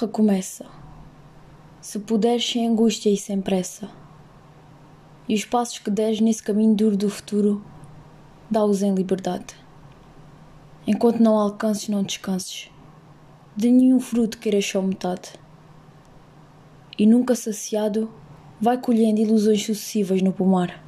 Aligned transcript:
recomeça. 0.00 0.64
Se 1.80 1.98
puderes, 1.98 2.50
sem 2.50 2.66
angústia 2.66 3.10
e 3.10 3.16
sem 3.18 3.40
pressa. 3.40 3.90
E 5.28 5.34
os 5.34 5.44
passos 5.44 5.78
que 5.78 5.90
deres 5.90 6.20
nesse 6.20 6.42
caminho 6.42 6.74
duro 6.74 6.96
do 6.96 7.10
futuro, 7.10 7.62
dá-os 8.50 8.82
em 8.82 8.94
liberdade. 8.94 9.54
Enquanto 10.86 11.20
não 11.20 11.36
alcances, 11.36 11.88
não 11.90 12.02
descanses. 12.02 12.70
De 13.54 13.70
nenhum 13.70 14.00
fruto 14.00 14.38
queiras 14.38 14.64
só 14.66 14.80
metade. 14.80 15.34
E 16.98 17.06
nunca 17.06 17.34
saciado, 17.34 18.10
vai 18.60 18.78
colhendo 18.78 19.20
ilusões 19.20 19.64
sucessivas 19.64 20.22
no 20.22 20.32
pomar. 20.32 20.82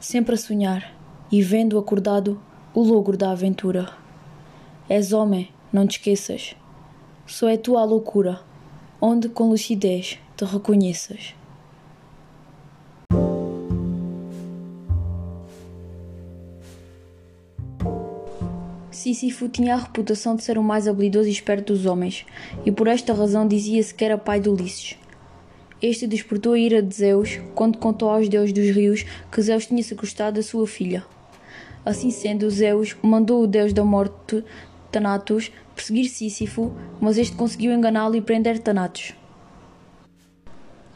Sempre 0.00 0.34
a 0.34 0.38
sonhar 0.38 0.94
e 1.30 1.42
vendo 1.42 1.78
acordado 1.78 2.40
o 2.72 2.82
logro 2.82 3.16
da 3.16 3.30
aventura. 3.32 3.92
És 4.88 5.12
homem, 5.12 5.50
não 5.72 5.86
te 5.86 5.98
esqueças. 5.98 6.56
Só 7.26 7.48
é 7.48 7.56
tua 7.56 7.80
a 7.80 7.84
loucura, 7.84 8.40
onde 9.00 9.28
com 9.28 9.48
lucidez 9.48 10.18
te 10.36 10.44
reconheças. 10.44 11.34
Sísifo 18.90 19.48
tinha 19.48 19.74
a 19.74 19.78
reputação 19.78 20.36
de 20.36 20.42
ser 20.42 20.56
o 20.56 20.62
mais 20.62 20.86
habilidoso 20.86 21.28
e 21.28 21.32
esperto 21.32 21.72
dos 21.72 21.86
homens, 21.86 22.24
e 22.64 22.70
por 22.70 22.86
esta 22.86 23.12
razão 23.12 23.46
dizia-se 23.46 23.94
que 23.94 24.04
era 24.04 24.16
pai 24.16 24.40
de 24.40 24.48
Ulisses. 24.48 24.96
Este 25.82 26.06
despertou 26.06 26.54
a 26.54 26.58
ira 26.58 26.82
de 26.82 26.94
Zeus 26.94 27.40
quando 27.54 27.76
contou 27.76 28.08
aos 28.08 28.28
deuses 28.28 28.52
dos 28.52 28.68
rios 28.70 29.04
que 29.30 29.42
Zeus 29.42 29.66
tinha 29.66 29.82
sequestrado 29.82 30.40
a 30.40 30.42
sua 30.42 30.66
filha. 30.66 31.04
Assim 31.84 32.10
sendo, 32.10 32.48
Zeus 32.48 32.96
mandou 33.02 33.42
o 33.42 33.46
deus 33.46 33.74
da 33.74 33.84
morte, 33.84 34.42
Thanatos, 34.94 35.50
perseguir 35.74 36.08
Sísifo, 36.08 36.72
mas 37.00 37.18
este 37.18 37.34
conseguiu 37.34 37.72
enganá-lo 37.72 38.14
e 38.14 38.20
prender 38.20 38.60
Thanatos. 38.60 39.12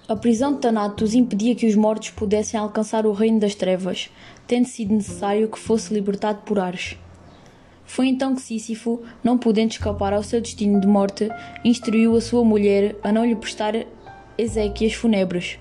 A 0.06 0.14
prisão 0.14 0.54
de 0.54 0.60
Thanatos 0.60 1.14
impedia 1.14 1.54
que 1.56 1.66
os 1.66 1.74
mortos 1.74 2.10
pudessem 2.10 2.58
alcançar 2.58 3.06
o 3.06 3.12
reino 3.12 3.40
das 3.40 3.56
trevas, 3.56 4.08
tendo 4.46 4.66
sido 4.68 4.94
necessário 4.94 5.48
que 5.48 5.58
fosse 5.58 5.92
libertado 5.92 6.42
por 6.46 6.60
Ares. 6.60 6.96
Foi 7.84 8.06
então 8.06 8.36
que 8.36 8.40
Sísifo, 8.40 9.02
não 9.22 9.36
podendo 9.36 9.72
escapar 9.72 10.12
ao 10.12 10.22
seu 10.22 10.40
destino 10.40 10.80
de 10.80 10.86
morte, 10.86 11.28
instruiu 11.64 12.14
a 12.14 12.20
sua 12.20 12.44
mulher 12.44 12.94
a 13.02 13.10
não 13.10 13.26
lhe 13.26 13.34
prestar 13.34 13.74
exéquias 14.38 14.94
fúnebres. 14.94 15.58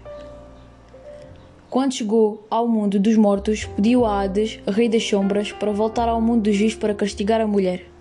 Quando 1.70 1.95
chegou 1.95 2.45
ao 2.50 2.67
mundo 2.67 3.00
dos 3.00 3.17
mortos, 3.17 3.66
pediu 3.66 4.06
a 4.06 4.22
Hades, 4.22 4.59
rei 4.67 4.88
das 4.88 5.04
sombras, 5.04 5.52
para 5.52 5.72
voltar 5.72 6.08
ao 6.08 6.22
mundo 6.22 6.44
dos 6.44 6.56
vivos 6.56 6.76
para 6.76 6.94
castigar 6.94 7.42
a 7.42 7.48
mulher. 7.48 7.97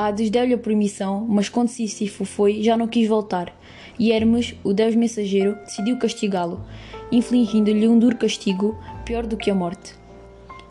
Hades 0.00 0.30
deu-lhe 0.30 0.54
a 0.54 0.58
permissão, 0.58 1.26
mas 1.28 1.48
quando 1.48 1.70
Sísifo 1.70 2.24
foi, 2.24 2.62
já 2.62 2.76
não 2.76 2.86
quis 2.86 3.08
voltar, 3.08 3.52
e 3.98 4.12
Hermes, 4.12 4.54
o 4.62 4.72
deus 4.72 4.94
mensageiro, 4.94 5.56
decidiu 5.64 5.98
castigá-lo, 5.98 6.60
infligindo-lhe 7.10 7.88
um 7.88 7.98
duro 7.98 8.16
castigo, 8.16 8.78
pior 9.04 9.26
do 9.26 9.36
que 9.36 9.50
a 9.50 9.54
morte. 9.56 9.96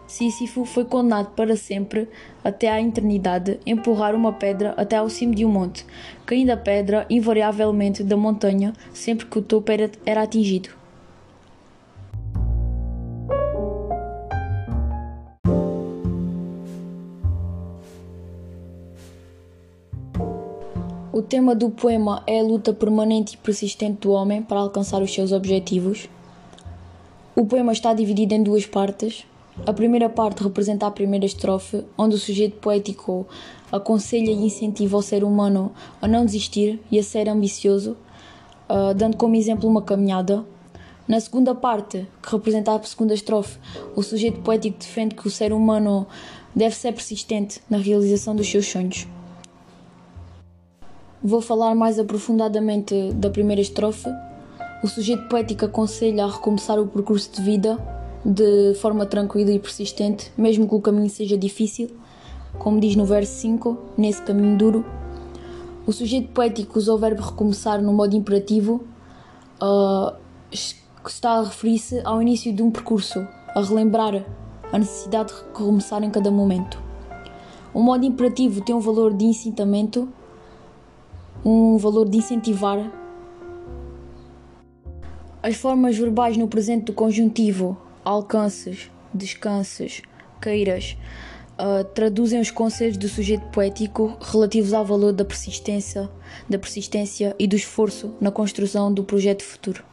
Sísifo 0.08 0.64
foi 0.64 0.86
condenado 0.86 1.32
para 1.36 1.58
sempre, 1.58 2.08
até 2.42 2.70
à 2.70 2.82
eternidade, 2.82 3.60
a 3.68 3.70
empurrar 3.70 4.16
uma 4.16 4.32
pedra 4.32 4.74
até 4.78 4.96
ao 4.96 5.10
cimo 5.10 5.36
de 5.36 5.44
um 5.44 5.50
monte, 5.50 5.86
caindo 6.26 6.52
a 6.52 6.56
pedra 6.56 7.06
invariavelmente 7.10 8.06
da 8.06 8.16
montanha 8.16 8.72
sempre 8.94 9.26
que 9.26 9.40
o 9.40 9.42
topo 9.42 9.70
era, 9.70 9.92
era 10.06 10.24
atingido. 10.24 10.77
O 21.18 21.22
tema 21.24 21.56
do 21.56 21.72
poema 21.72 22.22
é 22.28 22.40
a 22.40 22.44
luta 22.44 22.72
permanente 22.72 23.34
e 23.34 23.38
persistente 23.38 24.02
do 24.02 24.12
homem 24.12 24.44
para 24.44 24.60
alcançar 24.60 25.02
os 25.02 25.12
seus 25.12 25.32
objetivos. 25.32 26.08
O 27.36 27.44
poema 27.44 27.72
está 27.72 27.92
dividido 27.92 28.36
em 28.36 28.44
duas 28.44 28.68
partes. 28.68 29.26
A 29.66 29.74
primeira 29.74 30.10
parte 30.10 30.44
representa 30.44 30.86
a 30.86 30.92
primeira 30.92 31.26
estrofe, 31.26 31.84
onde 31.98 32.14
o 32.14 32.20
sujeito 32.20 32.58
poético 32.60 33.26
aconselha 33.72 34.30
e 34.30 34.46
incentiva 34.46 34.96
o 34.96 35.02
ser 35.02 35.24
humano 35.24 35.72
a 36.00 36.08
não 36.08 36.24
desistir 36.24 36.80
e 36.92 37.00
a 37.00 37.04
ser 37.04 37.28
ambicioso, 37.28 37.98
uh, 38.70 38.94
dando 38.94 39.18
como 39.18 39.36
exemplo 39.36 39.68
uma 39.68 39.82
caminhada. 39.82 40.46
Na 41.08 41.20
segunda 41.20 41.56
parte, 41.56 42.08
que 42.22 42.32
representa 42.32 42.76
a 42.76 42.84
segunda 42.84 43.16
estrofe, 43.16 43.58
o 43.96 44.04
sujeito 44.04 44.42
poético 44.42 44.78
defende 44.78 45.16
que 45.16 45.28
o 45.28 45.32
ser 45.32 45.52
humano 45.52 46.06
deve 46.56 46.76
ser 46.76 46.92
persistente 46.92 47.60
na 47.68 47.80
realização 47.80 48.36
dos 48.36 48.48
seus 48.48 48.68
sonhos. 48.68 49.08
Vou 51.28 51.42
falar 51.42 51.76
mais 51.76 52.00
aprofundadamente 52.00 53.12
da 53.12 53.30
primeira 53.30 53.62
estrofe. 53.62 54.10
O 54.82 54.88
sujeito 54.88 55.28
poético 55.28 55.66
aconselha 55.66 56.24
a 56.24 56.32
recomeçar 56.32 56.80
o 56.80 56.88
percurso 56.88 57.30
de 57.34 57.42
vida 57.42 57.78
de 58.24 58.74
forma 58.76 59.06
tranquila 59.06 59.52
e 59.52 59.60
persistente, 59.60 60.32
mesmo 60.38 60.66
que 60.70 60.74
o 60.74 60.80
caminho 60.80 61.10
seja 61.10 61.38
difícil, 61.38 61.90
como 62.58 62.80
diz 62.80 62.96
no 62.96 63.04
verso 63.04 63.34
5, 63.42 63.78
nesse 63.98 64.22
caminho 64.22 64.58
duro. 64.58 64.86
O 65.86 65.92
sujeito 65.92 66.30
poético 66.30 66.80
usa 66.80 66.94
o 66.94 66.98
verbo 66.98 67.22
recomeçar 67.22 67.82
no 67.82 67.92
modo 67.92 68.16
imperativo, 68.16 68.86
uh, 69.62 70.16
está 70.50 71.40
a 71.40 71.44
referir-se 71.44 72.00
ao 72.06 72.22
início 72.22 72.54
de 72.54 72.64
um 72.64 72.72
percurso, 72.72 73.28
a 73.54 73.62
relembrar 73.62 74.24
a 74.72 74.80
necessidade 74.80 75.34
de 75.34 75.40
recomeçar 75.40 76.02
em 76.06 76.10
cada 76.10 76.32
momento. 76.32 76.82
O 77.74 77.82
modo 77.82 78.06
imperativo 78.06 78.62
tem 78.62 78.74
um 78.74 78.80
valor 78.80 79.14
de 79.14 79.26
incitamento, 79.26 80.08
um 81.44 81.78
valor 81.78 82.08
de 82.08 82.18
incentivar. 82.18 82.92
As 85.42 85.56
formas 85.56 85.98
verbais 85.98 86.36
no 86.38 86.48
presente 86.48 86.86
do 86.86 86.94
conjuntivo 86.94 87.78
alcances, 88.04 88.90
descanses, 89.14 90.02
queiras, 90.42 90.98
uh, 91.58 91.84
traduzem 91.84 92.40
os 92.40 92.52
conceitos 92.52 92.98
do 92.98 93.08
sujeito 93.08 93.46
poético 93.48 94.18
relativos 94.22 94.74
ao 94.74 94.86
valor 94.86 95.14
da 95.14 95.26
persistência, 95.26 96.10
da 96.50 96.58
persistência 96.58 97.36
e 97.38 97.48
do 97.48 97.56
esforço 97.56 98.14
na 98.20 98.32
construção 98.32 98.94
do 98.94 99.04
projeto 99.04 99.44
futuro. 99.44 99.84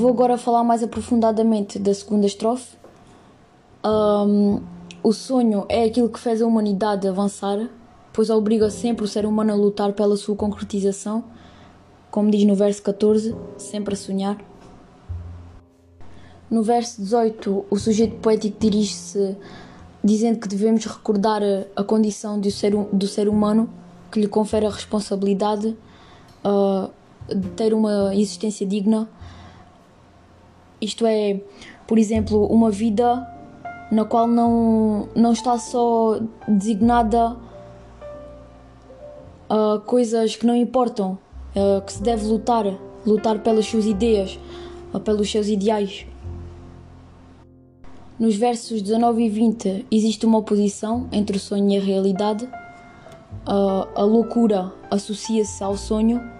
Vou 0.00 0.08
agora 0.08 0.38
falar 0.38 0.64
mais 0.64 0.82
aprofundadamente 0.82 1.78
da 1.78 1.92
segunda 1.92 2.24
estrofe. 2.24 2.74
Um, 3.84 4.62
o 5.02 5.12
sonho 5.12 5.66
é 5.68 5.84
aquilo 5.84 6.08
que 6.08 6.18
fez 6.18 6.40
a 6.40 6.46
humanidade 6.46 7.06
avançar, 7.06 7.68
pois 8.10 8.30
obriga 8.30 8.70
sempre 8.70 9.04
o 9.04 9.06
ser 9.06 9.26
humano 9.26 9.52
a 9.52 9.54
lutar 9.54 9.92
pela 9.92 10.16
sua 10.16 10.34
concretização, 10.34 11.22
como 12.10 12.30
diz 12.30 12.44
no 12.44 12.54
verso 12.54 12.82
14, 12.82 13.36
sempre 13.58 13.92
a 13.92 13.96
sonhar. 13.98 14.38
No 16.50 16.62
verso 16.62 17.02
18, 17.02 17.66
o 17.68 17.76
sujeito 17.76 18.16
poético 18.20 18.58
dirige-se 18.58 19.36
dizendo 20.02 20.40
que 20.40 20.48
devemos 20.48 20.82
recordar 20.86 21.42
a 21.76 21.84
condição 21.84 22.40
do 22.40 22.50
ser, 22.50 22.74
do 22.74 23.06
ser 23.06 23.28
humano 23.28 23.68
que 24.10 24.18
lhe 24.18 24.28
confere 24.28 24.64
a 24.64 24.70
responsabilidade 24.70 25.76
uh, 26.42 26.90
de 27.28 27.48
ter 27.50 27.74
uma 27.74 28.14
existência 28.14 28.66
digna 28.66 29.06
isto 30.80 31.06
é, 31.06 31.40
por 31.86 31.98
exemplo, 31.98 32.46
uma 32.46 32.70
vida 32.70 33.26
na 33.90 34.04
qual 34.04 34.26
não, 34.26 35.08
não 35.14 35.32
está 35.32 35.58
só 35.58 36.20
designada 36.46 37.36
a 39.48 39.80
coisas 39.84 40.36
que 40.36 40.46
não 40.46 40.54
importam, 40.54 41.18
que 41.84 41.92
se 41.92 42.02
deve 42.02 42.24
lutar, 42.24 42.64
lutar 43.04 43.40
pelas 43.40 43.66
suas 43.66 43.84
ideias, 43.84 44.38
pelos 45.04 45.30
seus 45.30 45.48
ideais. 45.48 46.06
Nos 48.18 48.36
versos 48.36 48.80
19 48.82 49.24
e 49.24 49.28
20 49.28 49.86
existe 49.90 50.24
uma 50.24 50.38
oposição 50.38 51.08
entre 51.10 51.36
o 51.36 51.40
sonho 51.40 51.70
e 51.70 51.76
a 51.76 51.80
realidade. 51.80 52.48
a 53.46 54.02
loucura 54.02 54.72
associa-se 54.90 55.64
ao 55.64 55.76
sonho 55.76 56.39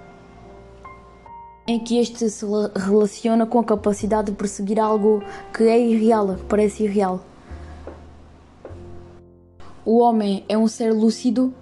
em 1.71 1.79
que 1.79 1.99
este 1.99 2.29
se 2.29 2.45
relaciona 2.75 3.47
com 3.47 3.61
a 3.61 3.65
capacidade 3.65 4.33
de 4.33 4.37
perseguir 4.37 4.81
algo 4.81 5.23
que 5.57 5.63
é 5.63 5.79
irreal, 5.79 6.35
que 6.35 6.45
parece 6.47 6.83
irreal. 6.83 7.21
O 9.85 10.01
homem 10.01 10.45
é 10.49 10.59
um 10.59 10.67
ser 10.67 10.93
lúcido, 10.93 11.55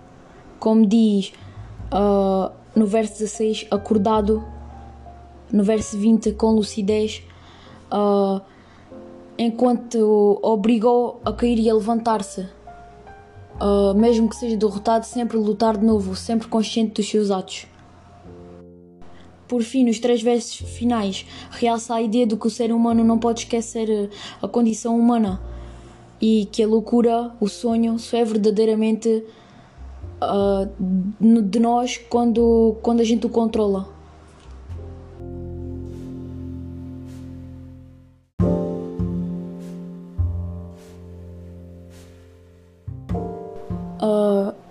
como 0.59 0.87
diz 0.87 1.35
uh, 1.93 2.51
no 2.75 2.87
verso 2.87 3.19
16, 3.19 3.67
acordado, 3.71 4.43
no 5.53 5.63
verso 5.63 5.99
20, 5.99 6.33
com 6.33 6.53
lucidez, 6.53 7.23
uh, 7.93 8.41
enquanto 9.37 10.39
obrigou 10.43 11.21
a 11.23 11.35
cair 11.35 11.59
e 11.59 11.69
a 11.69 11.75
levantar-se. 11.75 12.49
Uh, 13.61 13.95
mesmo 13.95 14.31
que 14.31 14.37
seja 14.37 14.57
derrotado, 14.57 15.05
sempre 15.05 15.37
lutar 15.37 15.77
de 15.77 15.85
novo, 15.85 16.17
sempre 16.17 16.49
consciente 16.49 16.95
dos 16.95 17.11
seus 17.11 17.31
atos. 17.31 17.67
Por 19.49 19.63
fim, 19.63 19.85
nos 19.85 19.99
três 19.99 20.23
versos 20.23 20.69
finais, 20.77 21.25
realça 21.51 21.95
a 21.95 22.03
ideia 22.03 22.27
de 22.27 22.37
que 22.37 22.47
o 22.47 22.51
ser 22.51 22.71
humano 22.71 23.03
não 23.03 23.19
pode 23.19 23.41
esquecer 23.41 23.89
eh, 23.89 24.09
a 24.43 24.47
condição 24.47 24.99
humana 24.99 25.41
e 26.21 26.47
que 26.53 26.63
a 26.63 26.67
loucura, 26.67 27.33
o 27.41 27.49
sonho, 27.49 27.99
só 27.99 28.19
é 28.19 28.25
verdadeiramente 28.25 29.25
uh, 30.21 30.69
de 31.43 31.59
nós 31.59 31.97
quando, 31.97 32.77
quando 32.83 33.01
a 33.01 33.05
gente 33.05 33.27
o 33.27 33.31
controla. 33.31 33.98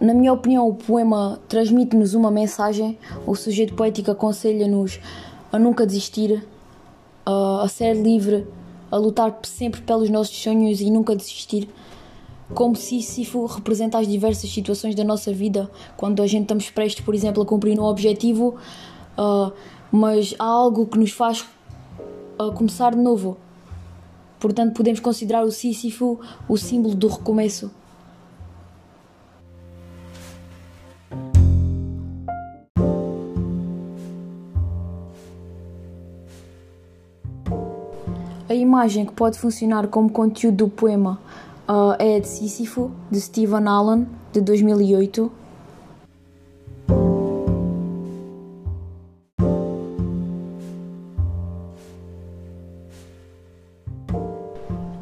Na 0.07 0.13
minha 0.13 0.31
opinião, 0.31 0.69
o 0.69 0.73
poema 0.73 1.37
transmite-nos 1.49 2.13
uma 2.13 2.31
mensagem. 2.31 2.97
O 3.25 3.35
sujeito 3.35 3.73
poético 3.73 4.09
aconselha-nos 4.09 5.01
a 5.51 5.59
nunca 5.59 5.85
desistir, 5.85 6.47
uh, 7.27 7.59
a 7.59 7.67
ser 7.67 7.93
livre, 7.93 8.47
a 8.89 8.95
lutar 8.95 9.37
sempre 9.43 9.81
pelos 9.81 10.09
nossos 10.09 10.41
sonhos 10.41 10.79
e 10.79 10.89
nunca 10.89 11.13
desistir. 11.13 11.67
Como 12.53 12.73
Sísifo 12.73 13.45
representa 13.47 13.99
as 13.99 14.07
diversas 14.07 14.49
situações 14.49 14.95
da 14.95 15.03
nossa 15.03 15.33
vida, 15.33 15.69
quando 15.97 16.23
a 16.23 16.27
gente 16.27 16.43
estamos 16.43 16.69
prestes, 16.69 17.03
por 17.03 17.13
exemplo, 17.13 17.43
a 17.43 17.45
cumprir 17.45 17.77
um 17.77 17.83
objetivo, 17.83 18.55
uh, 19.17 19.51
mas 19.91 20.33
há 20.39 20.45
algo 20.45 20.85
que 20.85 20.97
nos 20.97 21.11
faz 21.11 21.45
começar 22.55 22.95
de 22.95 23.01
novo. 23.01 23.35
Portanto, 24.39 24.73
podemos 24.73 25.01
considerar 25.01 25.43
o 25.43 25.51
Sísifo 25.51 26.17
o 26.47 26.55
símbolo 26.55 26.95
do 26.95 27.09
recomeço. 27.09 27.69
A 38.49 38.55
imagem 38.55 39.05
que 39.05 39.11
pode 39.11 39.37
funcionar 39.37 39.87
como 39.87 40.09
conteúdo 40.09 40.55
do 40.55 40.69
poema 40.69 41.19
uh, 41.67 41.95
é 41.99 42.15
a 42.15 42.19
de 42.19 42.29
Sísifo, 42.29 42.89
de 43.11 43.19
Stephen 43.19 43.67
Allen, 43.67 44.07
de 44.31 44.39
2008. 44.39 45.29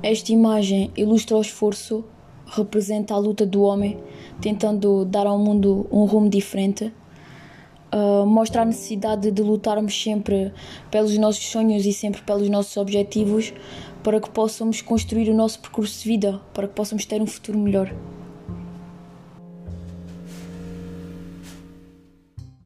Esta 0.01 0.31
imagem 0.31 0.91
ilustra 0.97 1.37
o 1.37 1.41
esforço, 1.41 2.03
representa 2.47 3.13
a 3.13 3.17
luta 3.19 3.45
do 3.45 3.61
homem 3.61 3.99
tentando 4.41 5.05
dar 5.05 5.27
ao 5.27 5.37
mundo 5.37 5.85
um 5.91 6.05
rumo 6.05 6.29
diferente 6.31 6.91
uh, 7.95 8.25
mostra 8.25 8.61
a 8.61 8.65
necessidade 8.65 9.31
de 9.31 9.41
lutarmos 9.41 10.03
sempre 10.03 10.53
pelos 10.91 11.17
nossos 11.17 11.45
sonhos 11.45 11.85
e 11.85 11.93
sempre 11.93 12.21
pelos 12.21 12.49
nossos 12.49 12.75
objetivos 12.75 13.53
para 14.03 14.19
que 14.19 14.29
possamos 14.29 14.81
construir 14.81 15.29
o 15.29 15.33
nosso 15.33 15.59
percurso 15.59 16.03
de 16.03 16.09
vida, 16.09 16.41
para 16.53 16.67
que 16.67 16.73
possamos 16.75 17.05
ter 17.05 17.21
um 17.21 17.25
futuro 17.25 17.57
melhor. 17.57 17.91